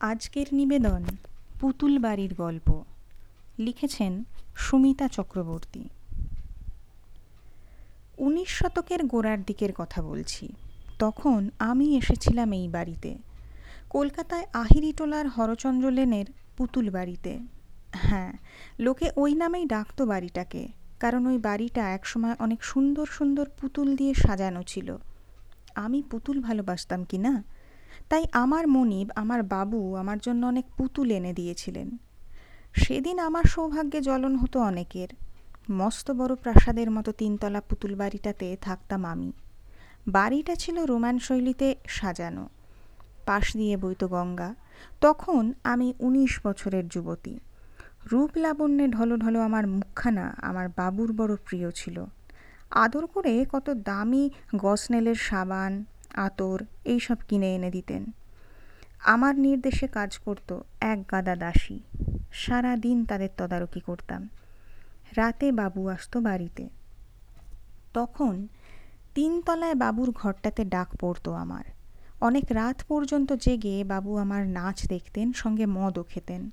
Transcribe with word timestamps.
আজকের 0.00 0.46
নিবেদন 0.52 1.02
পুতুল 1.60 1.98
বাড়ির 1.98 2.34
গল্প। 2.34 2.82
লিখেছেন 3.58 4.24
সুমিতা 4.56 5.08
চক্রবর্তী। 5.08 5.84
উনিশ 8.18 8.48
শতকের 8.48 9.06
গোড়ার 9.06 9.42
দিকের 9.42 9.72
কথা 9.72 10.02
বলছি। 10.02 10.52
তখন 10.98 11.50
আমি 11.58 11.96
এসেছিলাম 11.96 12.52
এই 12.52 12.68
বাড়িতে। 12.68 13.18
কলকাতায় 13.90 14.46
আহিরিটোলার 14.52 15.28
হরচন্দ্র 15.28 15.90
লেনের 15.90 16.26
পুতুল 16.56 16.90
বাড়িতে। 16.90 17.38
হ্যাঁ 17.92 18.32
লোকে 18.78 19.10
ওই 19.16 19.34
নামেই 19.34 19.64
ডাকতো 19.64 20.06
বাড়িটাকে, 20.06 20.68
কারণ 21.00 21.26
ওই 21.26 21.38
বাড়িটা 21.38 21.90
একসময় 21.90 22.34
অনেক 22.38 22.64
সুন্দর 22.64 23.06
সুন্দর 23.06 23.46
পুতুল 23.60 23.96
দিয়ে 23.96 24.14
সাজানো 24.14 24.62
ছিল। 24.62 24.96
আমি 25.74 26.02
পুতুল 26.10 26.40
ভালোবাসতাম 26.40 27.04
কি 27.04 27.18
না? 27.18 27.44
তাই 28.08 28.24
আমার 28.32 28.68
মনিব, 28.68 29.10
আমার 29.16 29.42
বাবু 29.42 29.94
আমার 29.94 30.18
জন্য 30.18 30.46
অনেক 30.46 30.64
পুতুল 30.76 31.10
এনে 31.10 31.32
দিয়েছিলেন। 31.32 31.96
সেদিন 32.72 33.18
আমার 33.18 33.44
সৌভাগ্যে 33.44 34.00
জ্বলন 34.00 34.36
হতো 34.36 34.60
অনেকের। 34.60 35.08
মস্ত 35.70 36.10
বড় 36.10 36.34
প্রাসাদের 36.34 36.90
মতো 36.90 37.12
তিনতলা 37.12 37.60
পুতুল 37.60 37.94
বাড়িটাতে 37.94 38.56
থাকতাম 38.60 39.04
আমি। 39.04 39.32
বাড়িটা 40.08 40.54
ছিল 40.54 40.84
রোমান 40.84 41.18
শৈলীতে 41.18 41.74
সাজানো। 41.88 42.48
পাশ 43.26 43.56
দিয়ে 43.56 43.76
বইত 43.76 44.04
গঙ্গা। 44.04 44.54
তখন 45.00 45.52
আমি 45.64 45.94
উনিশ 46.00 46.40
বছরের 46.44 46.88
যুবতী। 46.88 47.38
রূপ 48.12 48.30
লাবণ্যে 48.36 48.88
ঢলো 48.88 49.16
ঢলো 49.16 49.40
আমার 49.40 49.66
মুখখানা 49.66 50.34
আমার 50.42 50.68
বাবুর 50.76 51.12
বড় 51.12 51.36
প্রিয় 51.36 51.70
ছিল। 51.70 52.04
আদর 52.70 53.06
করে 53.06 53.46
কত 53.52 53.70
দামি 53.70 54.30
গসনেলের 54.56 55.14
সাবান 55.14 55.84
আতর, 56.14 56.64
এইসব 56.84 57.16
কিনে 57.28 57.54
এনে 57.54 57.70
দিতেন। 57.70 58.04
আমার 59.00 59.38
নির্দেশে 59.38 59.86
কাজ 59.86 60.18
করত 60.18 60.60
এক 60.80 61.10
গাদা 61.10 61.36
দাসী। 61.36 61.80
সারা 62.32 62.76
দিন 62.76 63.04
তাদের 63.04 63.28
তদারকি 63.36 63.80
করতাম। 63.80 64.28
রাতে 65.16 65.52
বাবু 65.52 65.88
আসতো 65.88 66.20
বাড়িতে। 66.20 66.68
তখন 67.94 68.48
তিনতলায় 69.14 69.74
বাবুর 69.74 70.10
ঘরটাতে 70.10 70.64
ডাক 70.64 70.96
পড়তো 71.00 71.32
আমার। 71.32 71.64
অনেক 72.20 72.44
রাত 72.50 72.82
পর্যন্ত 72.88 73.32
জেগে 73.32 73.84
বাবু 73.84 74.16
আমার 74.16 74.46
নাচ 74.46 74.88
দেখতেন, 74.88 75.32
সঙ্গে 75.32 75.66
মদও 75.66 76.02
খেতেন। 76.02 76.50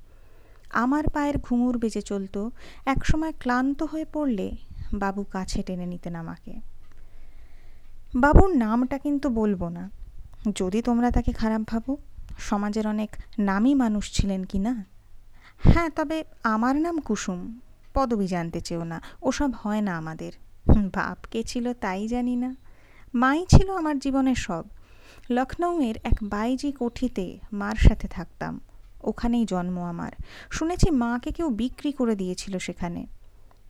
আমার 0.69 1.03
পায়ের 1.13 1.37
ঘুঙুর 1.37 1.77
বেজে 1.77 2.01
চলতো। 2.01 2.51
একসময় 2.85 3.33
ক্লান্ত 3.39 3.83
হয়ে 3.83 4.05
পড়লে 4.13 4.51
বাবু 4.93 5.23
কাছে 5.23 5.63
টেনে 5.63 5.85
নিতেন 5.85 6.15
আমাকে। 6.15 6.76
বাবুর 8.15 8.55
নামটা 8.55 8.97
কিন্তু 8.97 9.29
বলব 9.29 9.69
না। 9.69 9.89
যদি 10.55 10.81
তোমরা 10.81 11.11
তাকে 11.11 11.31
খারাপ 11.31 11.61
ভাবো, 11.67 11.97
সমাজের 12.39 12.87
অনেক 12.87 13.09
নামী 13.39 13.73
মানুষ 13.73 14.13
ছিলেন 14.13 14.43
কি 14.43 14.59
না? 14.59 14.85
হ্যাঁ 15.57 15.89
তবে 15.89 16.23
আমার 16.43 16.75
নাম 16.75 16.99
কুসুম। 16.99 17.59
পদবি 17.93 18.27
জানতে 18.27 18.61
চেও 18.61 18.83
না, 18.83 19.01
ওসব 19.21 19.51
হয় 19.51 19.81
না 19.81 19.97
আমাদের। 19.97 20.31
বাপ 20.77 21.17
কে 21.31 21.43
ছিল 21.43 21.73
তাই 21.73 22.07
জানি 22.07 22.35
না। 22.35 22.55
মাই 23.13 23.45
ছিল 23.49 23.71
আমার 23.71 23.99
জীবনের 23.99 24.35
সব। 24.35 24.65
লখনৌয়ের 25.29 25.95
এক 26.03 26.13
বাইজি 26.23 26.71
কোঠিতে 26.71 27.39
মার 27.53 27.75
সাথে 27.75 28.07
থাকতাম। 28.07 28.59
ওখানেই 29.03 29.45
জন্ম 29.45 29.79
আমার। 29.79 30.11
শুনেছি 30.51 30.91
মাকে 30.91 31.31
কেউ 31.31 31.49
বিক্রি 31.49 31.91
করে 31.91 32.15
দিয়েছিল 32.15 32.57
সেখানে। 32.57 33.05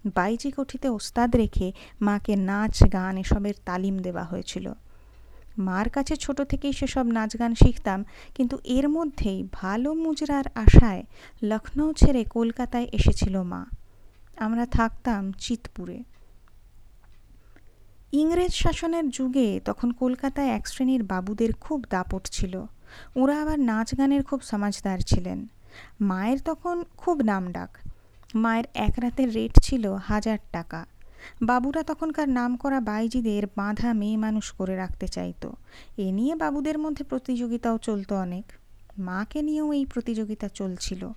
বাইজি 0.06 0.52
কোঠিতে 0.52 0.90
ওস্তাদ 0.90 1.36
রেখে 1.36 1.72
মাকে 2.02 2.36
নাচ, 2.36 2.84
গান 2.94 3.17
এসবের 3.17 3.53
তালিম 3.66 4.00
দেওয়া 4.00 4.23
হয়েছিল। 4.23 4.73
মার 5.58 5.90
কাছে 5.90 6.16
ছোট 6.16 6.42
থেকেই 6.42 6.73
সেসব 6.73 7.06
নাচ 7.06 7.40
গান 7.40 7.56
শিখতাম, 7.56 8.06
কিন্তু 8.36 8.58
এর 8.64 8.90
মধ্যেই 8.90 9.48
ভালো 9.52 9.94
মুজরার 9.94 10.44
আশায় 10.56 11.03
লখনৌ 11.44 11.94
ছেড়ে 11.94 12.23
কলকাতায় 12.23 12.88
এসেছিল 12.92 13.42
মা। 13.42 13.66
আমরা 14.38 14.66
থাকতাম 14.66 15.31
চিতপুরে। 15.31 16.03
ইংরেজ 18.12 18.53
শাসনের 18.53 19.09
যুগে 19.09 19.59
তখন 19.66 19.91
কলকাতায় 19.91 20.47
এক 20.47 20.68
শ্রেণির 20.68 21.03
বাবুদের 21.03 21.53
খুব 21.53 21.86
দাপট 21.90 22.28
ছিল। 22.28 22.66
ওরা 23.16 23.41
আবার 23.41 23.59
নাচ 23.59 23.97
গানের 23.97 24.24
খুব 24.24 24.41
সমাজদার 24.41 25.00
ছিলেন। 25.00 25.47
মায়ের 26.02 26.40
তখন 26.46 26.84
খুব 26.97 27.22
নাম 27.22 27.52
ডাক 27.52 27.78
মায়ের 28.35 28.63
এক 28.73 28.93
রাতের 29.01 29.33
রেট 29.33 29.59
ছিল 29.61 29.93
হাজার 29.93 30.38
টাকা। 30.51 30.85
বাবুরা 31.41 31.83
তখনকার 31.83 32.29
নাম 32.29 32.55
করা 32.55 32.79
বাইজিদের 32.79 33.43
বাঁধা 33.55 33.93
মেয়ে 33.93 34.17
মানুষ 34.17 34.51
করে 34.51 34.75
রাখতে 34.75 35.07
চাইতো। 35.07 35.53
এ 35.97 36.11
নিয়ে 36.11 36.35
বাবুদের 36.35 36.77
মধ্যে 36.77 37.03
প্রতিযোগিতাও 37.03 37.77
চলতো 37.77 38.15
অনেক। 38.15 38.43
মাকে 38.99 39.41
নিয়েও 39.41 39.73
এই 39.73 39.85
প্রতিযোগিতা 39.85 40.47
চলছিল। 40.47 41.09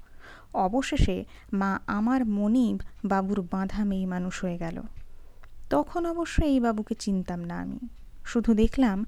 অবশেষে 0.55 1.25
মা 1.53 1.81
আমার 1.87 2.27
মনিব 2.27 2.81
বাবুর 3.05 3.41
বাঁধা 3.41 3.85
মেয়ে 3.85 4.07
মানুষ 4.07 4.45
হয়ে 4.45 4.59
গেল। 4.59 4.83
তখন 5.71 6.07
অবশ্য 6.07 6.45
এই 6.45 6.61
বাবুকে 6.61 6.95
চিনতাম 6.95 7.45
না 7.45 7.59
আমি। 7.59 7.79
শুধু 8.25 8.55
দেখলাম, 8.55 9.05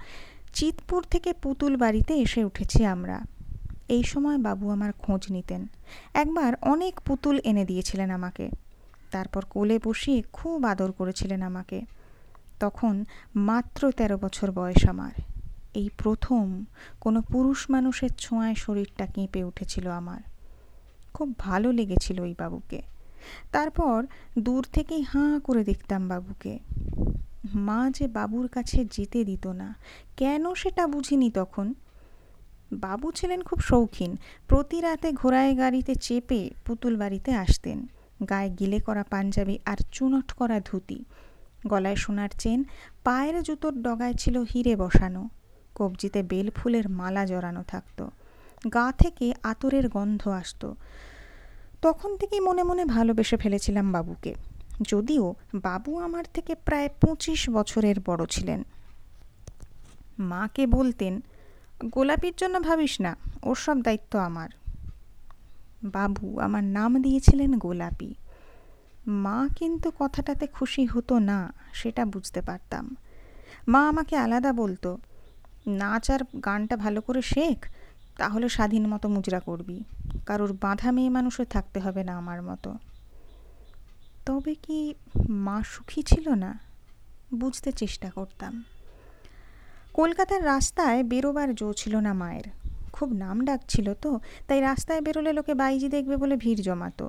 চিতপুর 0.55 1.05
থেকে 1.11 1.33
পুতুল 1.33 1.77
বাড়িতে 1.77 2.15
এসে 2.15 2.45
উঠেছি 2.45 2.85
আমরা। 2.85 3.21
এই 3.93 4.03
সময় 4.03 4.39
বাবু 4.39 4.71
আমার 4.71 4.93
খোঁজ 4.93 5.23
নিতেন। 5.33 5.67
একবার 6.15 6.53
অনেক 6.63 7.01
পুতুল 7.01 7.37
এনে 7.45 7.65
দিয়েছিলেন 7.65 8.11
আমাকে। 8.11 8.51
তারপর 9.11 9.43
কোলে 9.51 9.79
বসিয়ে 9.85 10.23
খুব 10.33 10.65
আদর 10.65 10.93
করেছিলেন 10.93 11.43
আমাকে। 11.43 11.79
তখন 12.61 13.05
মাত্র 13.35 13.91
তেরো 13.91 14.17
বছর 14.19 14.53
বয়স 14.53 14.89
আমার। 14.89 15.13
এই 15.75 15.89
প্রথম 15.99 16.65
কোনো 17.01 17.23
পুরুষ 17.23 17.71
মানুষের 17.71 18.11
ছোঁয়ায় 18.19 18.55
শরীরটা 18.55 19.07
কেঁপে 19.07 19.45
উঠেছিল 19.45 19.91
আমার। 19.91 20.21
খুব 21.15 21.39
ভালো 21.39 21.73
লেগেছিল 21.73 22.21
ওই 22.21 22.35
বাবুকে। 22.39 22.83
তারপর 23.53 24.07
দূর 24.39 24.67
থেকেই 24.73 25.03
হাঁ 25.03 25.41
করে 25.41 25.65
দেখতাম 25.65 26.09
বাবুকে। 26.09 26.59
মা 27.55 27.91
যে 27.91 28.07
বাবুর 28.09 28.49
কাছে 28.49 28.85
যেতে 28.85 29.25
দিত 29.25 29.47
না, 29.47 29.75
কেন 30.17 30.55
সেটা 30.55 30.87
বুঝিনি 30.87 31.31
তখন? 31.31 31.75
বাবু 32.73 33.13
ছিলেন 33.13 33.43
খুব 33.43 33.61
শৌখিন। 33.61 34.17
প্রতি 34.49 34.81
রাতে 34.81 35.13
ঘোড়ায় 35.13 35.59
গাড়িতে 35.59 35.95
চেপে 35.95 36.51
পুতুল 36.65 36.97
বাড়িতে 36.97 37.33
আসতেন। 37.33 37.87
গায়ে 38.29 38.51
গিলে 38.51 38.81
করা 38.81 39.03
পাঞ্জাবি 39.03 39.59
আর 39.65 39.77
চুনট 39.93 40.33
করা 40.33 40.61
ধুতি। 40.61 41.05
গলায় 41.67 41.97
সোনার 41.97 42.29
চেন, 42.39 42.65
পায়ের 43.05 43.43
জুতোর 43.43 43.83
ডগায় 43.83 44.15
ছিল 44.15 44.39
হিরে 44.39 44.77
বসানো। 44.77 45.29
কবজিতে 45.75 46.23
বেল 46.23 46.51
ফুলের 46.51 46.89
মালা 46.89 47.27
জড়ানো 47.27 47.63
থাকতো। 47.63 48.11
গা 48.75 48.93
থেকে 48.99 49.35
আতরের 49.43 49.89
গন্ধ 49.89 50.29
আসতো। 50.29 50.77
তখন 51.83 52.17
থেকেই 52.17 52.41
মনে 52.41 52.63
মনে 52.63 52.85
ভালোবেসে 52.85 53.37
ফেলেছিলাম 53.37 53.93
বাবুকে। 53.93 54.35
যদিও 54.83 55.35
বাবু 55.55 55.99
আমার 55.99 56.25
থেকে 56.35 56.55
প্রায় 56.55 56.89
পঁচিশ 56.89 57.51
বছরের 57.51 57.95
বড় 58.07 58.27
ছিলেন। 58.27 58.65
মাকে 60.19 60.67
বলতেন 60.67 61.21
গোলাপির 61.85 62.33
জন্য 62.37 62.63
ভাবিস 62.63 63.01
না, 63.01 63.17
ওর 63.43 63.55
সব 63.55 63.83
দায়িত্ব 63.83 64.19
আমার। 64.19 64.49
বাবু, 65.85 66.39
আমার 66.39 66.65
নাম 66.65 67.03
দিয়েছিলেন 67.03 67.59
গোলাপি। 67.59 68.15
মা 69.07 69.49
কিন্তু 69.57 69.91
কথাটাতে 69.99 70.47
খুশি 70.47 70.87
হতো 70.87 71.19
না, 71.19 71.53
সেটা 71.73 72.07
বুঝতে 72.07 72.41
পারতাম। 72.41 72.97
মা 73.69 73.89
আমাকে 73.89 74.17
আলাদা 74.17 74.53
বলতো, 74.53 74.99
নাচ 75.67 76.11
আর 76.11 76.19
গানটা 76.45 76.77
ভালো 76.77 77.01
করে 77.01 77.23
শেখ, 77.23 77.67
তাহলে 78.17 78.49
স্বাধীন 78.49 78.87
মতো 78.87 79.09
মুজরা 79.09 79.41
করবি। 79.41 79.85
কারোর 80.27 80.53
বাঁধা 80.53 80.93
মেয়ে 80.93 81.09
মানুষের 81.09 81.47
থাকতে 81.47 81.81
হবে 81.81 82.05
না 82.05 82.17
আমার 82.17 82.43
মতো। 82.43 82.79
তবে 84.27 84.55
কি 84.55 84.95
মা 85.29 85.63
সুখী 85.65 86.03
ছিল 86.03 86.35
না? 86.35 86.59
বুঝতে 87.35 87.73
চেষ্টা 87.73 88.11
করতাম। 88.11 88.65
কলকাতার 89.95 90.45
রাস্তায় 90.45 91.05
বেরোবার 91.05 91.55
জো 91.55 91.73
ছিল 91.73 91.97
না 91.97 92.13
মায়ের। 92.13 92.45
খুব 92.93 93.13
নাম 93.13 93.45
ডাক 93.45 93.61
ছিল 93.69 93.95
তো, 93.95 94.21
তাই 94.49 94.61
রাস্তায় 94.61 95.01
বেরোলে 95.01 95.33
লোকে 95.33 95.55
বাইজি 95.55 95.89
দেখবে 95.89 96.17
বলে 96.17 96.37
ভিড় 96.37 96.63
জমাতো। 96.63 97.09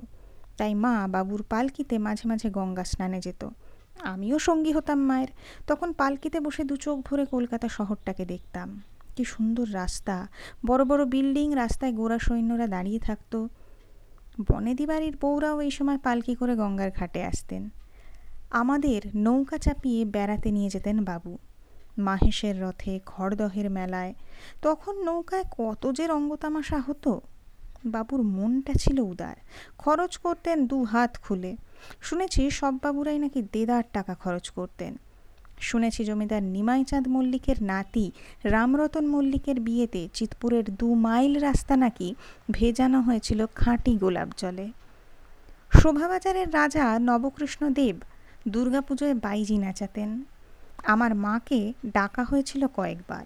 তাই 0.56 0.74
মা 0.74 1.06
বাবুর 1.06 1.42
পালকিতে 1.42 1.98
মাঝে 1.98 2.28
মাঝে 2.28 2.50
গঙ্গা 2.50 2.84
স্নানে 2.84 3.20
যেত। 3.20 3.48
আমিও 4.00 4.38
সঙ্গী 4.38 4.72
হতাম 4.72 4.98
মায়ের। 4.98 5.28
তখন 5.66 5.92
পালকিতে 5.92 6.40
বসে 6.40 6.64
দু 6.64 6.76
চোখ 6.76 6.98
ভরে 7.10 7.26
কলকাতা 7.26 7.68
শহরটাকে 7.68 8.24
দেখতাম। 8.24 8.82
কি 9.16 9.24
সুন্দর 9.24 9.66
রাস্তা, 9.74 10.26
বড় 10.66 10.84
বড় 10.84 11.04
বিল্ডিং, 11.04 11.54
রাস্তায় 11.54 11.92
গোড়া 11.92 12.18
সৈন্যরা 12.18 12.66
দাঁড়িয়ে 12.66 12.98
থাকতো। 12.98 13.48
বনেদি 14.50 14.86
বাড়ির 14.86 15.16
বউরাও 15.20 15.60
এই 15.60 15.70
সময় 15.70 15.98
পালকি 15.98 16.34
করে 16.34 16.56
গঙ্গার 16.56 16.90
ঘাটে 16.90 17.24
আসতেন। 17.24 17.70
আমাদের 18.50 19.02
নৌকা 19.14 19.58
চাপিয়ে 19.58 20.04
বেড়াতে 20.04 20.50
নিয়ে 20.50 20.70
যেতেন 20.70 21.04
বাবু। 21.04 21.38
মাহেশের 21.98 22.62
রথে 22.62 23.00
খড়দহের 23.06 23.70
মেলায়, 23.70 24.14
তখন 24.62 25.04
নৌকায় 25.04 25.44
কত 25.58 25.92
যে 25.92 26.06
রঙ্গতামাশা 26.06 26.80
হতো। 26.80 27.20
বাবুর 27.86 28.22
মনটা 28.22 28.72
ছিল 28.80 29.00
উদার, 29.00 29.36
খরচ 29.78 30.16
করতেন 30.16 30.66
দু 30.66 30.84
হাত 30.84 31.18
খুলে। 31.22 31.56
শুনেছি 32.00 32.50
সব 32.50 32.74
বাবুরাই 32.82 33.18
নাকি 33.18 33.42
দেদার 33.52 33.82
টাকা 33.92 34.14
খরচ 34.14 34.50
করতেন। 34.50 34.96
শুনেছি 35.60 36.04
জমিদার 36.04 36.42
নিমাইচাঁদ 36.42 37.08
মল্লিকের 37.08 37.62
নাতি 37.62 38.12
রামরতন 38.44 39.06
মল্লিকের 39.06 39.60
বিয়েতে 39.60 40.08
চিতপুরের 40.14 40.64
দু 40.64 40.94
মাইল 40.94 41.38
রাস্তা 41.38 41.76
নাকি 41.76 42.14
ভেজানো 42.50 43.00
হয়েছিল 43.00 43.46
খাঁটি 43.54 43.96
গোলাপ 43.96 44.28
জলে। 44.36 44.70
শোভাবাজারের 45.80 46.54
রাজা 46.54 46.98
নবকৃষ্ণ 46.98 47.70
দেব 47.70 47.96
দুর্গাপুজোয় 48.48 49.14
বাইজি 49.14 49.58
নাচাতেন। 49.58 50.24
আমার 50.86 51.14
মাকে 51.14 51.72
ডাকা 51.86 52.24
হয়েছিল 52.24 52.66
কয়েকবার। 52.66 53.24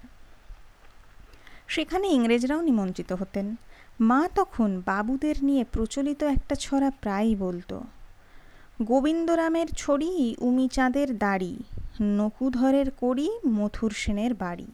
সেখানে 1.69 2.09
ইংরেজরাও 2.09 2.61
নিমন্ত্রিত 2.61 3.13
হতেন। 3.13 3.57
মা 4.01 4.29
তখন 4.35 4.83
বাবুদের 4.87 5.35
নিয়ে 5.43 5.65
প্রচলিত 5.65 6.23
একটা 6.23 6.55
ছড়া 6.55 6.91
প্রায়ই 6.91 7.37
বলতো, 7.37 7.81
গোবিন্দরামের 8.83 9.67
ছড়ি 9.77 10.37
উমিচাঁদের 10.39 11.19
দাড়ি, 11.19 11.57
নকুধরের 12.03 12.87
কড়ি, 13.01 13.31
মথুর 13.47 13.91
সেনের 13.91 14.35
বাড়ি। 14.35 14.67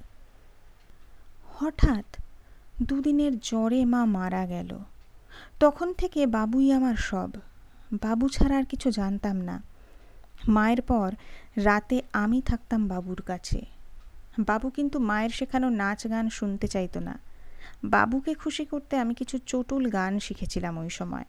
হঠাৎ 1.47 2.05
দুদিনের 2.83 3.39
জ্বরে 3.39 3.85
মা 3.85 4.05
মারা 4.05 4.47
গেল। 4.47 4.79
তখন 5.61 5.93
থেকে 5.93 6.27
বাবুই 6.27 6.73
আমার 6.73 6.95
সব। 6.95 7.31
বাবু 7.93 8.29
ছাড়া 8.29 8.57
আর 8.59 8.65
কিছু 8.65 8.91
জানতাম 8.91 9.37
না। 9.37 9.63
মায়ের 10.49 10.83
পর 10.83 11.13
রাতে 11.57 12.03
আমি 12.13 12.43
থাকতাম 12.43 12.89
বাবুর 12.89 13.23
কাছে। 13.23 13.67
বাবু 14.39 14.71
কিন্তু 14.71 14.99
মায়ের 14.99 15.31
শেখানো 15.31 15.69
নাচ 15.69 16.07
গান 16.07 16.29
শুনতে 16.29 16.69
চাইতো 16.69 17.01
না। 17.01 17.19
বাবুকে 17.85 18.35
খুশি 18.35 18.65
করতে 18.65 18.99
আমি 18.99 19.15
কিছু 19.15 19.39
চটুল 19.47 19.91
গান 19.91 20.19
শিখেছিলাম 20.19 20.79
ওই 20.79 20.91
সময়। 20.91 21.25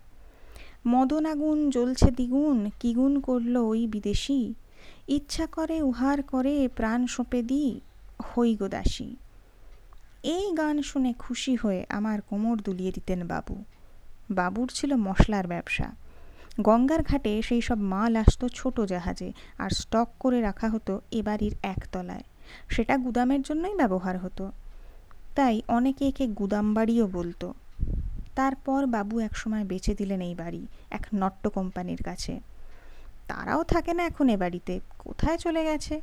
মদন 0.88 1.26
আগুন 1.26 1.70
জ্বলছে 1.70 2.12
দ্বিগুণ, 2.12 2.70
কিগুণ 2.80 3.20
করল 3.20 3.58
ওই 3.58 3.88
বিদেশি। 3.88 4.54
ইচ্ছা 5.08 5.46
করে 5.46 5.82
উহার 5.82 6.24
করে 6.24 6.70
প্রাণ 6.76 7.08
সঁপে 7.08 7.42
দি 7.42 7.80
হই 8.24 8.56
গোদাসী 8.56 9.16
এই 10.24 10.54
গান 10.54 10.82
শুনে 10.82 11.14
খুশি 11.20 11.56
হয়ে 11.56 11.86
আমার 11.90 12.22
কোমর 12.22 12.58
দুলিয়ে 12.58 12.92
দিতেন 12.92 13.28
বাবু। 13.28 13.64
বাবুর 14.32 14.72
ছিল 14.74 14.96
মশলার 14.96 15.48
ব্যবসা। 15.48 15.96
গঙ্গার 16.62 17.04
ঘাটে 17.04 17.42
সেই 17.42 17.62
সব 17.62 17.78
মাল 17.78 18.16
আসতো 18.16 18.50
ছোট 18.50 18.82
জাহাজে 18.82 19.34
আর 19.58 19.70
স্টক 19.70 20.08
করে 20.20 20.42
রাখা 20.42 20.70
হতো 20.70 21.02
এ 21.12 21.22
বাড়ির 21.22 21.56
একতলায়। 21.64 22.24
সেটা 22.70 22.98
গুদামের 22.98 23.42
জন্যই 23.42 23.76
ব্যবহার 23.76 24.18
হতো। 24.18 24.52
তাই 25.36 25.62
অনেকে 25.68 26.08
একে 26.08 26.28
গুদাম 26.28 26.74
বাড়িও 26.74 27.08
বলতো। 27.08 27.54
তারপর 28.36 28.86
বাবু 28.86 29.20
একসময় 29.20 29.64
বেচে 29.64 29.96
দিলেন 29.96 30.22
এই 30.22 30.36
বাড়ি, 30.36 30.68
এক 30.92 31.06
নট্ট 31.14 31.48
কোম্পানির 31.48 32.04
কাছে। 32.04 32.40
তারাও 33.28 33.64
থাকে 33.64 33.94
না 33.94 34.04
এখন 34.04 34.30
এ 34.30 34.38
বাড়িতে, 34.38 34.80
কোথায় 35.00 35.38
চলে 35.38 35.64
গেছে? 35.64 36.02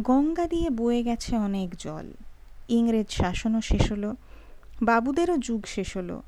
গঙ্গা 0.00 0.46
দিয়ে 0.46 0.70
বয়ে 0.70 1.02
গেছে 1.02 1.36
অনেক 1.36 1.74
জল। 1.78 2.12
ইংরেজ 2.68 3.10
শাসনও 3.10 3.60
শেষ 3.60 3.92
হলো, 3.92 4.16
বাবুদেরও 4.82 5.38
যুগ 5.38 5.66
শেষ 5.66 5.96
হলো। 5.96 6.22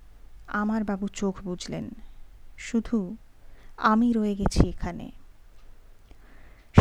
আমার 0.47 0.85
বাবু 0.85 1.09
চোখ 1.09 1.37
বুঝলেন। 1.45 1.91
শুধু 2.59 3.17
আমি 3.83 4.13
রয়ে 4.13 4.35
গেছি 4.35 4.69
এখানে। 4.69 5.11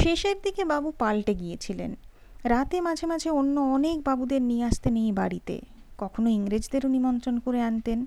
শেষের 0.03 0.35
দিকে 0.43 0.65
বাবু 0.65 0.91
পাল্টে 0.91 1.33
গিয়েছিলেন। 1.35 1.95
রাতে 2.43 2.81
মাঝে 2.81 3.07
মাঝে 3.07 3.29
অন্য 3.29 3.59
অনেক 3.59 4.03
বাবুদের 4.03 4.41
নিয়ে 4.41 4.63
আসতেন 4.63 4.95
এই 4.95 5.11
বাড়িতে। 5.11 5.61
কখনো 5.97 6.29
ইংরেজদেরও 6.29 6.89
নিমন্ত্রণ 6.89 7.39
করে 7.39 7.61
আনতেন। 7.61 8.05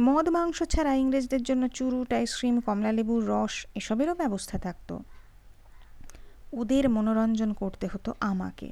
মদ, 0.00 0.28
মাংস 0.28 0.62
ছাড়া 0.62 0.94
ইংরেজদের 0.94 1.42
জন্য 1.42 1.68
চুরুট 1.68 2.12
আইসক্রিম 2.12 2.60
কমলালেবুর 2.60 3.28
রস, 3.28 3.66
এসবেরও 3.74 4.14
ব্যবস্থা 4.14 4.58
থাকতো। 4.58 5.00
ওদের 6.52 6.88
মনোরঞ্জন 6.88 7.52
করতে 7.52 7.86
হতো 7.86 8.14
আমাকে। 8.20 8.70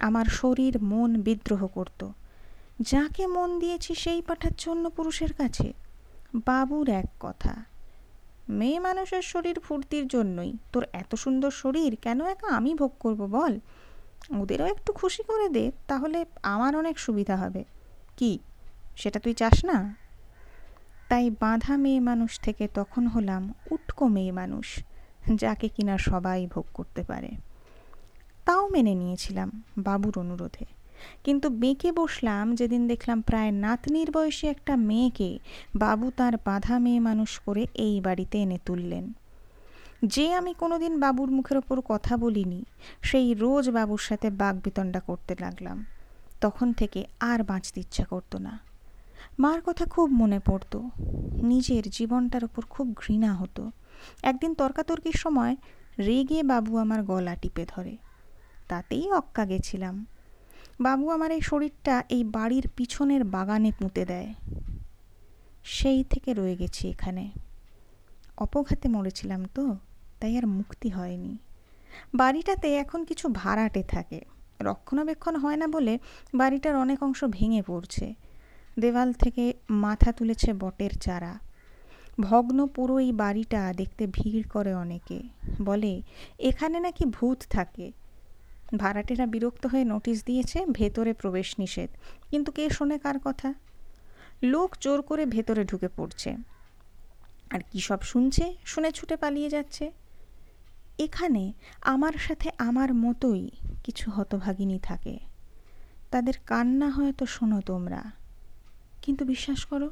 আমার 0.00 0.24
শরীর 0.24 0.82
মন 0.82 1.22
বিদ্রোহ 1.22 1.66
করত। 1.66 2.08
যাকে 2.80 3.26
মন 3.26 3.58
দিয়েছি 3.58 3.94
সেই 3.94 4.22
পাঠাচ্ছে 4.22 4.70
অন্য 4.70 4.90
পুরুষের 4.90 5.32
কাছে? 5.32 5.72
বাবুর 6.34 6.88
এক 6.88 7.06
কথা। 7.20 7.69
মেয়ে 8.50 8.78
মানুষের 8.78 9.22
শরীর 9.22 9.60
ফুর্তির 9.60 10.06
জন্যই। 10.06 10.52
তোর 10.72 10.86
এত 10.92 11.14
সুন্দর 11.14 11.50
শরীর, 11.50 11.96
কেন 11.96 12.24
একা 12.24 12.46
আমি 12.46 12.74
ভোগ 12.74 12.92
করব 13.00 13.26
বল? 13.26 13.58
ওদেরও 14.40 14.66
একটু 14.66 14.92
খুশি 14.92 15.22
করে 15.22 15.48
দে, 15.48 15.72
তাহলে 15.88 16.24
আমার 16.42 16.76
অনেক 16.76 16.98
সুবিধা 16.98 17.36
হবে। 17.36 17.64
কি? 18.16 18.38
সেটা 18.96 19.20
তুই 19.20 19.34
চাস 19.34 19.64
না? 19.64 19.96
তাই 21.08 21.30
বাঁধা 21.30 21.76
মেয়ে 21.76 22.00
মানুষ 22.00 22.40
থেকে 22.40 22.68
তখন 22.74 23.06
হলাম 23.06 23.54
উটকো 23.70 24.06
মেয়ে 24.06 24.32
মানুষ, 24.32 24.84
যাকে 25.34 25.68
কিনা 25.68 25.98
সবাই 25.98 26.46
ভোগ 26.46 26.64
করতে 26.74 27.02
পারে। 27.02 27.30
তাও 28.44 28.68
মেনে 28.68 28.94
নিয়েছিলাম 28.94 29.62
বাবুর 29.78 30.18
অনুরোধে। 30.18 30.79
কিন্তু 31.24 31.48
বেঁকে 31.48 31.92
বসলাম 31.92 32.54
যেদিন 32.54 32.88
দেখলাম 32.88 33.20
প্রায় 33.20 33.50
নাতনির 33.50 34.10
বয়সী 34.10 34.46
একটা 34.46 34.76
মেয়েকে 34.76 35.38
বাবু 35.74 36.10
তার 36.16 36.32
বাধা 36.36 36.78
মেয়ে 36.78 37.00
মানুষ 37.00 37.38
করে 37.38 37.66
এই 37.74 38.00
বাড়িতে 38.00 38.38
এনে 38.38 38.58
তুললেন। 38.64 39.12
যে 40.04 40.32
আমি 40.34 40.54
কোনোদিন 40.54 41.00
বাবুর 41.00 41.30
মুখের 41.30 41.56
ওপর 41.56 41.80
কথা 41.80 42.16
বলিনি, 42.16 42.64
সেই 43.02 43.34
রোজ 43.34 43.70
বাবুর 43.70 43.98
সাথে 43.98 44.30
বাঘ 44.30 44.60
বিতণ্ডা 44.64 45.00
করতে 45.00 45.36
লাগলাম। 45.40 45.84
তখন 46.40 46.72
থেকে 46.72 47.04
আর 47.20 47.42
বাঁচতে 47.42 47.80
ইচ্ছা 47.80 48.04
করতো 48.04 48.38
না। 48.38 48.58
মার 49.38 49.60
কথা 49.60 49.84
খুব 49.84 50.10
মনে 50.10 50.38
পড়তো। 50.38 50.90
নিজের 51.42 51.82
জীবনটার 51.90 52.44
ওপর 52.44 52.64
খুব 52.64 52.94
ঘৃণা 52.96 53.34
হতো। 53.34 53.70
একদিন 54.22 54.54
তর্কাতর্কির 54.54 55.12
সময় 55.12 55.56
রেগে 55.98 56.42
বাবু 56.42 56.76
আমার 56.76 57.02
গলা 57.02 57.34
টিপে 57.34 57.66
ধরে। 57.68 57.96
তাতেই 58.68 59.12
অক্কা 59.12 59.44
গেছিলাম। 59.44 60.06
বাবু 60.80 61.10
আমার 61.10 61.30
এই 61.30 61.40
শরীরটা 61.40 62.04
এই 62.08 62.24
বাড়ির 62.24 62.68
পিছনের 62.76 63.24
বাগানে 63.24 63.72
পুঁতে 63.78 64.04
দেয়। 64.04 64.34
সেই 65.64 66.04
থেকে 66.04 66.34
রয়ে 66.34 66.56
গেছি 66.56 66.88
এখানে। 66.88 67.30
অপঘাতে 68.36 68.88
মরেছিলাম 68.88 69.44
তো, 69.54 69.76
তাই 70.20 70.36
আর 70.36 70.46
মুক্তি 70.46 70.88
হয়নি। 70.88 71.38
বাড়িটাতে 72.14 72.74
এখন 72.74 73.04
কিছু 73.04 73.28
ভাড়াটে 73.28 73.82
থাকে। 73.82 74.20
রক্ষণাবেক্ষণ 74.60 75.36
হয় 75.36 75.56
না 75.56 75.66
বলে 75.66 75.98
বাড়িটার 76.34 76.76
অনেক 76.76 77.02
অংশ 77.02 77.24
ভেঙে 77.24 77.62
পড়ছে। 77.66 78.14
দেওয়াল 78.78 79.12
থেকে 79.12 79.54
মাথা 79.70 80.12
তুলেছে 80.12 80.52
বটের 80.52 80.90
চারা। 80.98 81.38
ভগ্ন 82.20 82.66
পুরো 82.66 82.98
এই 82.98 83.12
বাড়িটা 83.12 83.72
দেখতে 83.76 84.06
ভিড় 84.06 84.48
করে 84.48 84.74
অনেকে। 84.74 85.22
বলে, 85.62 86.02
এখানে 86.38 86.80
নাকি 86.80 87.04
ভূত 87.04 87.38
থাকে। 87.50 87.92
ভাড়াটেরা 88.76 89.26
বিরক্ত 89.26 89.66
হয়ে 89.66 89.84
নোটিশ 89.84 90.24
দিয়েছে 90.24 90.66
ভেতরে 90.66 91.12
প্রবেশ 91.12 91.54
নিষেধ। 91.58 91.90
কিন্তু 92.30 92.52
কে 92.52 92.70
শোনে 92.70 92.98
কার 92.98 93.18
কথা? 93.18 93.54
লোক 94.42 94.76
জোর 94.80 95.02
করে 95.02 95.26
ভেতরে 95.26 95.64
ঢুকে 95.64 95.88
পড়ছে। 95.88 96.36
আর 97.50 97.60
কী 97.70 97.80
সব 97.80 98.00
শুনছে, 98.00 98.56
শুনে 98.64 98.92
ছুটে 98.92 99.16
পালিয়ে 99.16 99.48
যাচ্ছে। 99.48 99.92
এখানে 100.98 101.52
আমার 101.82 102.12
সাথে 102.12 102.50
আমার 102.58 102.94
মতোই 102.94 103.50
কিছু 103.84 104.10
হতভাগিনী 104.10 104.78
থাকে। 104.78 105.18
তাদের 106.10 106.34
কান্না 106.46 106.90
হয়তো 106.90 107.26
শোনো 107.26 107.60
তোমরা। 107.60 108.10
কিন্তু 109.02 109.24
বিশ্বাস 109.24 109.64
করো, 109.64 109.90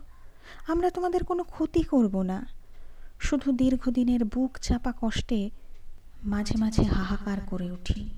আমরা 0.67 0.91
তোমাদের 0.91 1.25
কোনো 1.25 1.45
ক্ষতি 1.45 1.83
করব 1.83 2.23
না। 2.23 2.47
শুধু 3.21 3.53
দীর্ঘদিনের 3.53 4.25
বুক 4.25 4.59
চাপা 4.59 4.93
কষ্টে 5.01 5.51
মাঝে 6.25 6.59
মাঝে 6.59 6.83
হাহাকার 6.83 7.39
করে 7.47 7.71
উঠি। 7.71 8.11